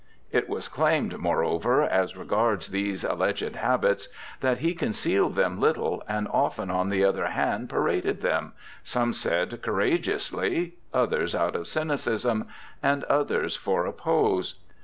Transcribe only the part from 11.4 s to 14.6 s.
of cynicism, and others for a pose.